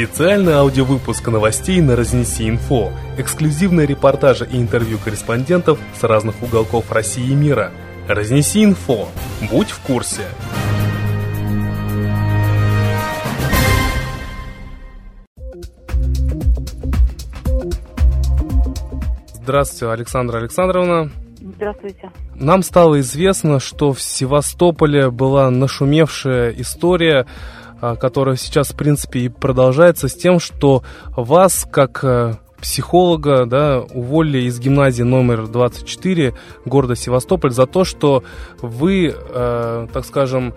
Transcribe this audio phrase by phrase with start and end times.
[0.00, 2.90] Специальный аудиовыпуск новостей на Разнеси Инфо.
[3.18, 7.70] Эксклюзивные репортажи и интервью корреспондентов с разных уголков России и мира.
[8.08, 9.08] Разнеси Инфо.
[9.50, 10.22] Будь в курсе.
[19.42, 21.10] Здравствуйте, Александра Александровна.
[21.40, 22.10] Здравствуйте.
[22.34, 27.26] Нам стало известно, что в Севастополе была нашумевшая история,
[27.80, 30.82] которая сейчас, в принципе, и продолжается с тем, что
[31.16, 36.34] вас, как э, психолога, да, уволили из гимназии номер 24
[36.64, 38.22] города Севастополь за то, что
[38.60, 40.54] вы, э, так скажем,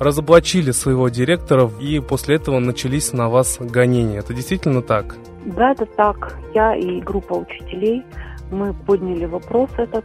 [0.00, 4.18] разоблачили своего директора, и после этого начались на вас гонения.
[4.18, 5.16] Это действительно так?
[5.44, 6.36] Да, это так.
[6.54, 8.02] Я и группа учителей,
[8.50, 10.04] мы подняли вопрос этот,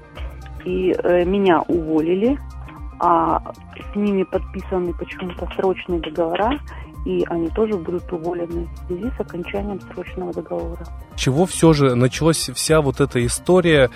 [0.66, 2.38] и э, меня уволили,
[3.00, 3.42] а
[3.92, 6.60] с ними подписаны почему-то срочные договора,
[7.06, 10.86] и они тоже будут уволены в связи с окончанием срочного договора.
[11.16, 13.90] Чего все же началась вся вот эта история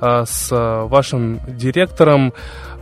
[0.00, 2.32] а, с а, вашим директором,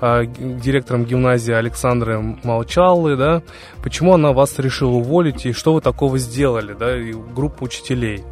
[0.01, 3.43] а, директором гимназии Александрой Молчаллы, да?
[3.83, 8.25] Почему она вас решила уволить и что вы такого сделали, да, и группа учителей?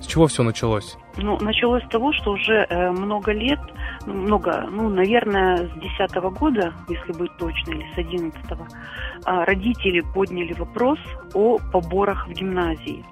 [0.00, 0.96] С чего все началось?
[1.16, 3.60] Ну, началось с того, что уже э, много лет,
[4.06, 10.00] ну, много, ну, наверное, с десятого года, если быть точно, или с одиннадцатого, э, родители
[10.14, 10.98] подняли вопрос
[11.34, 13.04] о поборах в гимназии.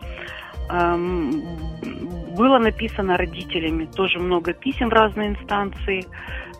[2.36, 6.06] Было написано родителями тоже много писем в разные инстанции.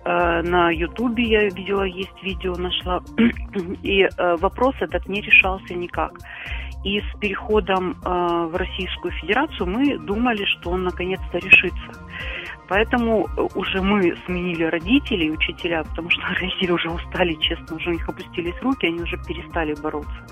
[0.05, 3.01] Э, на Ютубе я видела, есть видео, нашла.
[3.83, 6.13] И э, вопрос этот не решался никак.
[6.85, 11.93] И с переходом в Российскую Федерацию мы думали, что он наконец-то решится.
[12.73, 18.09] Поэтому уже мы сменили родителей, учителя, потому что родители уже устали, честно, уже у них
[18.09, 20.27] опустились руки, они уже перестали бороться.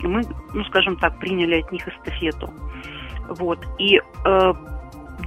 [0.00, 2.52] И мы, ну, скажем так, приняли от них эстафету.
[3.28, 3.64] Вот.
[3.78, 4.52] И э,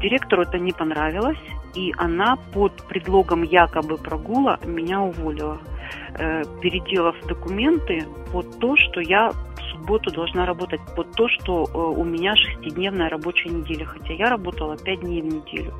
[0.02, 1.40] директору это не понравилось,
[1.74, 5.62] и она под предлогом якобы прогула меня уволила,
[6.20, 8.04] э, переделав документы
[8.34, 9.32] под то, что я
[9.72, 14.76] субботу должна работать под то, что э, у меня шестидневная рабочая неделя, хотя я работала
[14.78, 15.74] пять дней в неделю.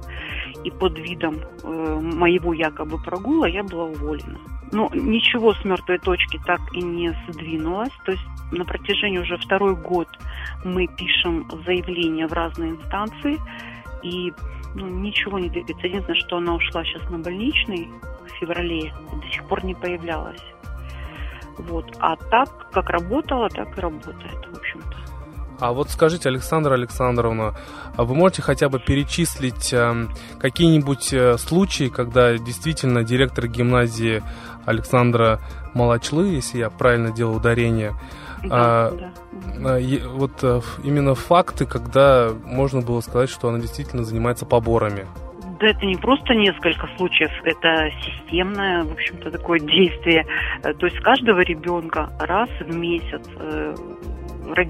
[0.66, 4.40] И под видом э, моего якобы прогула я была уволена.
[4.72, 7.94] Но ничего с мертвой точки так и не сдвинулось.
[8.04, 10.08] То есть на протяжении уже второй год
[10.64, 13.38] мы пишем заявления в разные инстанции,
[14.02, 14.34] и
[14.74, 15.86] ну, ничего не двигается.
[15.86, 17.88] Единственное, что она ушла сейчас на больничный
[18.26, 20.44] в феврале, до сих пор не появлялась.
[21.60, 21.96] Вот.
[22.00, 24.98] А так, как работала, так и работает, в общем-то.
[25.60, 27.56] А вот скажите, Александра Александровна,
[27.96, 30.08] а вы можете хотя бы перечислить э,
[30.40, 34.22] какие-нибудь э, случаи, когда действительно директор гимназии
[34.66, 35.40] Александра
[35.74, 37.94] Малачлы, если я правильно делаю ударение,
[38.44, 39.12] да, а, да.
[39.76, 45.08] А, вот э, именно факты, когда можно было сказать, что она действительно занимается поборами?
[45.60, 50.26] Да это не просто несколько случаев, это системное, в общем-то, такое действие.
[50.64, 53.26] Э, то есть каждого ребенка раз в месяц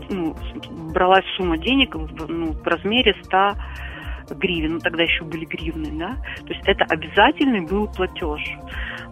[0.09, 0.35] ну,
[0.93, 3.53] бралась сумма денег ну, в размере 100
[4.33, 6.15] гривен, ну тогда еще были гривны, да,
[6.45, 8.41] то есть это обязательный был платеж.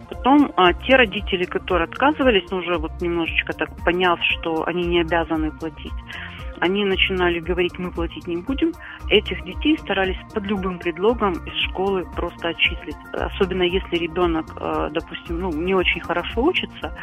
[0.08, 5.00] Потом а, те родители, которые отказывались, ну уже вот немножечко так поняв, что они не
[5.00, 5.92] обязаны платить,
[6.60, 8.72] они начинали говорить, мы платить не будем.
[9.08, 12.96] Этих детей старались под любым предлогом из школы просто отчислить.
[13.12, 16.96] Особенно если ребенок, э, допустим, ну, не очень хорошо учится,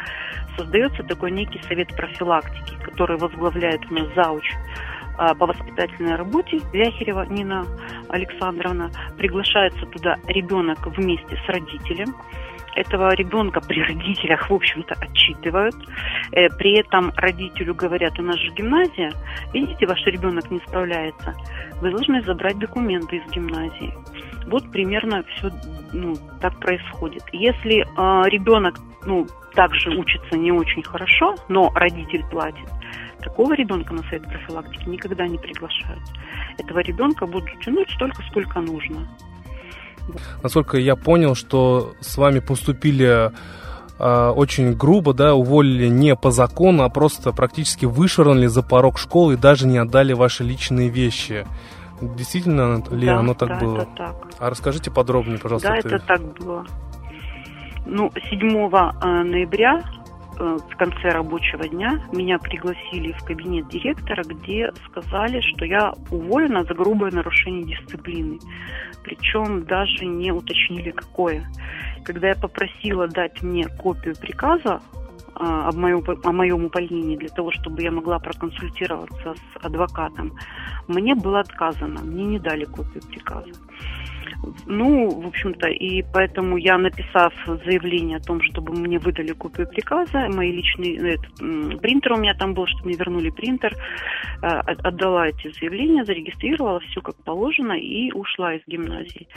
[0.56, 4.50] создается такой некий совет профилактики, который возглавляет у нас зауч
[5.18, 7.66] э, по воспитательной работе Вяхерева Нина
[8.08, 8.90] Александровна.
[9.16, 12.14] Приглашается туда ребенок вместе с родителем
[12.74, 15.74] этого ребенка при родителях, в общем-то, отчитывают.
[16.32, 19.12] Э, при этом родителю говорят, у нас же гимназия,
[19.52, 21.34] видите, ваш ребенок не справляется,
[21.80, 23.94] вы должны забрать документы из гимназии.
[24.46, 25.50] Вот примерно все
[25.92, 27.22] ну, так происходит.
[27.32, 32.68] Если э, ребенок ну, также учится не очень хорошо, но родитель платит,
[33.20, 36.02] такого ребенка на совет профилактики никогда не приглашают.
[36.58, 39.08] Этого ребенка будут тянуть столько, сколько нужно.
[40.42, 43.30] Насколько я понял, что с вами поступили
[43.98, 49.34] э, очень грубо, да, уволили не по закону, а просто практически вышвырнули за порог школы
[49.34, 51.46] и даже не отдали ваши личные вещи.
[52.00, 53.76] Действительно ли да, оно так да, было?
[53.78, 54.16] Это так.
[54.38, 55.68] А расскажите подробнее, пожалуйста.
[55.68, 56.66] Да, это так было.
[57.86, 59.82] Ну, 7 э, ноября
[60.42, 66.74] в конце рабочего дня меня пригласили в кабинет директора, где сказали, что я уволена за
[66.74, 68.40] грубое нарушение дисциплины.
[69.04, 71.46] Причем даже не уточнили, какое.
[72.04, 74.80] Когда я попросила дать мне копию приказа
[75.34, 80.32] а, о моем, о моем увольнении для того, чтобы я могла проконсультироваться с адвокатом,
[80.88, 83.52] мне было отказано, мне не дали копию приказа.
[84.66, 87.32] Ну, в общем-то, и поэтому я, написав
[87.64, 92.34] заявление о том, чтобы мне выдали копию приказа, мои личные, ну, этот, принтер у меня
[92.34, 93.74] там был, чтобы мне вернули принтер,
[94.42, 99.28] э, отдала эти заявления, зарегистрировала все как положено и ушла из гимназии.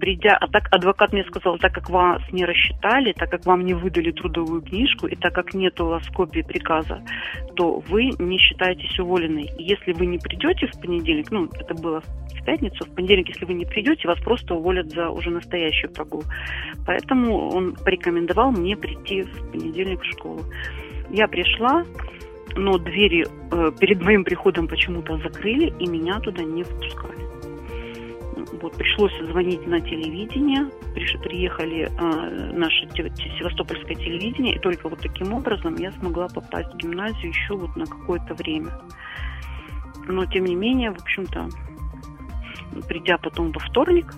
[0.00, 3.74] Придя, а так адвокат мне сказал, так как вас не рассчитали, так как вам не
[3.74, 7.02] выдали трудовую книжку, и так как нет у вас копии приказа,
[7.54, 9.50] то вы не считаетесь уволенной.
[9.58, 13.54] Если вы не придете в понедельник, ну, это было в пятницу, в понедельник, если вы
[13.54, 16.24] не придете, вас просто уволят за уже настоящую прогул.
[16.86, 20.40] Поэтому он порекомендовал мне прийти в понедельник в школу.
[21.10, 21.84] Я пришла,
[22.56, 27.28] но двери э, перед моим приходом почему-то закрыли, и меня туда не впускали.
[28.60, 30.68] Вот, пришлось звонить на телевидение,
[31.22, 32.88] приехали э, наше
[33.38, 37.86] севастопольское телевидение, и только вот таким образом я смогла попасть в гимназию еще вот на
[37.86, 38.72] какое-то время.
[40.06, 41.48] Но, тем не менее, в общем-то,
[42.88, 44.14] придя потом во вторник,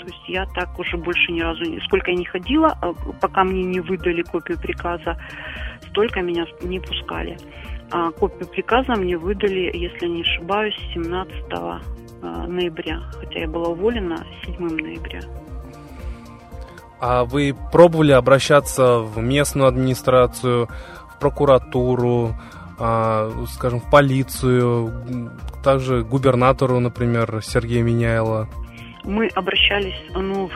[0.00, 3.62] то есть я так уже больше ни разу, сколько я не ходила, а пока мне
[3.64, 5.16] не выдали копию приказа,
[5.88, 7.36] столько меня не пускали.
[7.90, 11.80] А копию приказа мне выдали, если не ошибаюсь, 17 а,
[12.46, 15.20] ноября, хотя я была уволена 7 ноября.
[17.00, 20.68] А вы пробовали обращаться в местную администрацию,
[21.14, 22.34] в прокуратуру,
[22.78, 25.30] а, скажем, в полицию,
[25.62, 28.48] также губернатору, например, Сергея Меняйла?
[29.10, 30.48] Мы обращались, ну,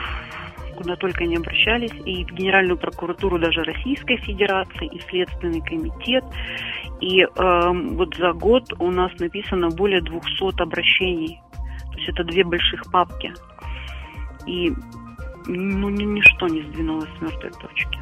[0.77, 6.23] куда только не обращались, и в Генеральную прокуратуру даже Российской Федерации, и в Следственный комитет.
[7.01, 7.27] И э,
[7.91, 11.41] вот за год у нас написано более 200 обращений.
[11.91, 13.33] То есть это две больших папки.
[14.45, 14.71] И
[15.47, 17.99] ну, ничто не сдвинулось с мертвой точки.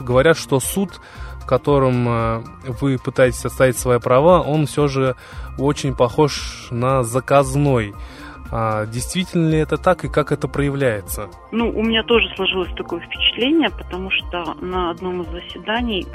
[0.00, 1.00] Говорят, что суд,
[1.40, 2.42] в котором э,
[2.80, 5.16] вы пытаетесь отставить свои права, он все же
[5.58, 7.94] очень похож на заказной.
[8.54, 11.30] А действительно ли это так и как это проявляется?
[11.52, 16.06] Ну, у меня тоже сложилось такое впечатление, потому что на одном из заседаний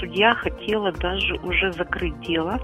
[0.00, 2.60] судья хотела даже уже закрыть дело,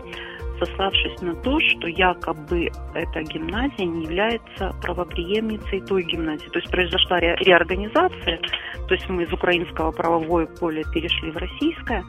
[0.59, 6.49] сославшись на то, что якобы эта гимназия не является правоприемницей той гимназии.
[6.49, 8.41] То есть произошла ре реорганизация,
[8.89, 12.05] то есть мы из украинского правовое поля перешли в российское,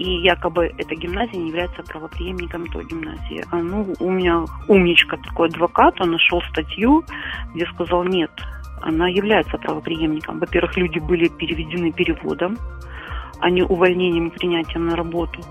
[0.00, 3.44] и якобы эта гимназия не является правоприемником той гимназии.
[3.50, 7.04] А, ну, у меня умничка такой адвокат, он нашел статью,
[7.54, 8.30] где сказал, нет,
[8.80, 10.38] она является правоприемником.
[10.38, 12.56] Во-первых, люди были переведены переводом,
[13.40, 15.42] а не увольнением и принятием на работу.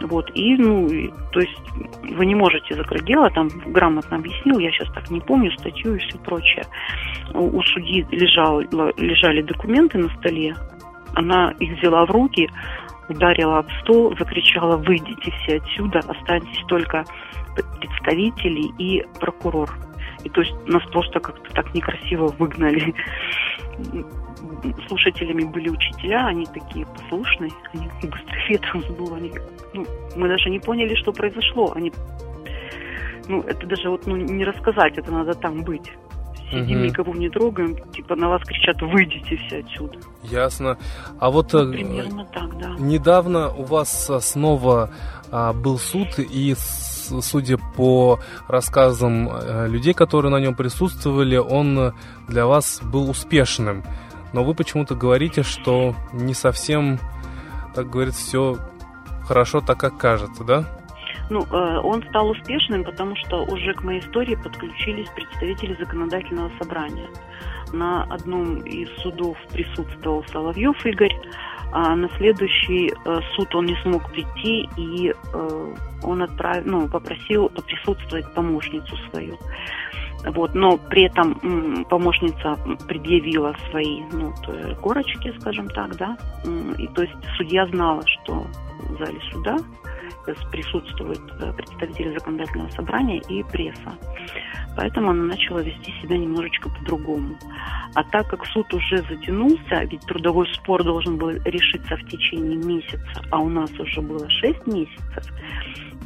[0.00, 1.60] Вот, и, ну, и, то есть
[2.16, 5.98] вы не можете закрыть дело, там грамотно объяснил, я сейчас так не помню статью и
[5.98, 6.64] все прочее.
[7.34, 10.54] У, у судьи лежал, лежали документы на столе,
[11.14, 12.48] она их взяла в руки,
[13.10, 17.04] ударила об стол, закричала «Выйдите все отсюда, останьтесь только
[17.80, 19.70] представители и прокурор».
[20.24, 22.94] И то есть нас просто как-то так некрасиво выгнали.
[24.88, 27.90] Слушателями были учителя, они такие послушные, они
[28.58, 29.32] там было, они,
[29.72, 29.86] ну,
[30.16, 31.72] мы даже не поняли, что произошло.
[31.74, 31.92] Они,
[33.28, 35.90] ну, это даже вот ну, не рассказать, это надо там быть
[36.50, 36.86] сидим, угу.
[36.86, 39.98] никого не трогаем, типа на вас кричат, выйдите все отсюда.
[40.22, 40.78] Ясно.
[41.18, 42.74] А вот ну, примерно так, да.
[42.78, 44.90] недавно у вас а, снова
[45.30, 51.94] а, был суд, и судя по рассказам а, людей, которые на нем присутствовали, он
[52.28, 53.84] для вас был успешным.
[54.32, 57.00] Но вы почему-то говорите, что не совсем,
[57.74, 58.56] так говорится, все
[59.26, 60.64] хорошо так, как кажется, да?
[61.30, 67.06] Ну, э, он стал успешным, потому что уже к моей истории подключились представители законодательного собрания.
[67.72, 71.16] На одном из судов присутствовал Соловьев Игорь,
[71.72, 77.48] а на следующий э, суд он не смог прийти, и э, он отправил, ну, попросил
[77.48, 79.38] присутствовать помощницу свою.
[80.34, 84.34] Вот, но при этом помощница предъявила свои ну,
[84.82, 86.18] корочки, скажем так, да,
[86.76, 88.46] и то есть судья знала, что
[88.82, 89.56] в зале суда
[90.50, 93.94] присутствуют э, представители законодательного собрания и пресса.
[94.76, 97.36] Поэтому она начала вести себя немножечко по-другому.
[97.94, 103.22] А так как суд уже затянулся, ведь трудовой спор должен был решиться в течение месяца,
[103.30, 105.24] а у нас уже было 6 месяцев,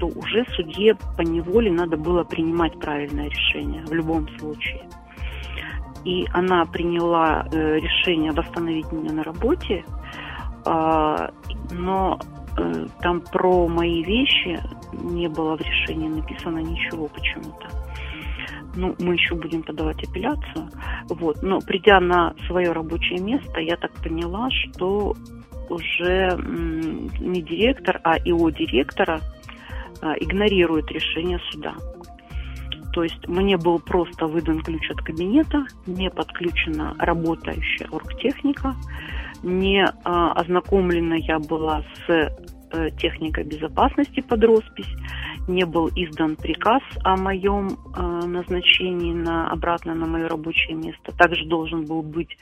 [0.01, 4.89] то уже судье по неволе надо было принимать правильное решение в любом случае.
[6.05, 9.85] И она приняла э, решение восстановить меня на работе,
[10.67, 11.29] э,
[11.71, 12.19] но
[13.01, 14.61] там про мои вещи
[14.93, 17.69] не было в решении написано ничего почему-то.
[18.77, 20.69] Ну, мы еще будем подавать апелляцию.
[21.09, 21.43] Вот.
[21.43, 25.15] Но придя на свое рабочее место, я так поняла, что
[25.69, 26.37] уже
[27.21, 29.21] не директор, а ИО директора
[30.03, 31.75] а, игнорирует решение суда.
[32.93, 38.75] То есть мне был просто выдан ключ от кабинета, не подключена работающая оргтехника,
[39.45, 44.93] не а, ознакомлена я была с э, техникой безопасности под роспись,
[45.47, 51.13] не был издан приказ о моем э, назначении на, обратно на мое рабочее место.
[51.17, 52.37] Также должен был быть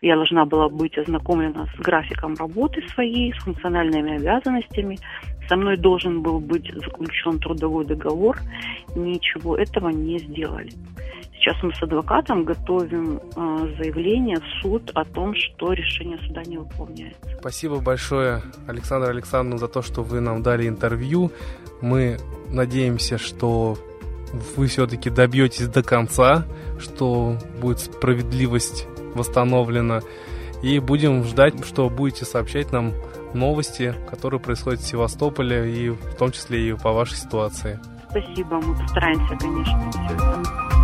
[0.00, 4.98] я должна была быть ознакомлена с графиком работы своей, с функциональными обязанностями.
[5.48, 8.38] Со мной должен был быть заключен трудовой договор.
[8.94, 10.70] Ничего этого не сделали.
[11.38, 13.20] Сейчас мы с адвокатом готовим э,
[13.78, 17.20] заявление в суд о том, что решение суда не выполняется.
[17.38, 21.30] Спасибо большое, Александр Александровна, за то, что вы нам дали интервью.
[21.80, 22.18] Мы
[22.50, 23.78] надеемся, что
[24.56, 26.44] вы все-таки добьетесь до конца,
[26.80, 30.00] что будет справедливость восстановлена.
[30.62, 32.92] И будем ждать, что будете сообщать нам
[33.32, 37.78] новости, которые происходят в Севастополе, и в том числе и по вашей ситуации.
[38.10, 40.77] Спасибо, мы постараемся, конечно, все это